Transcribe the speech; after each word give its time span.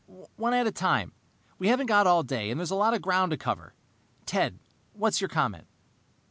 "One 0.35 0.55
at 0.55 0.65
a 0.65 0.71
time. 0.71 1.11
We 1.59 1.67
haven't 1.67 1.85
got 1.85 2.07
all 2.07 2.23
day, 2.23 2.49
and 2.49 2.59
there's 2.59 2.71
a 2.71 2.75
lot 2.75 2.95
of 2.95 3.03
ground 3.03 3.29
to 3.33 3.37
cover. 3.37 3.75
Ted, 4.25 4.57
what's 4.93 5.21
your 5.21 5.27
comment?" 5.29 5.67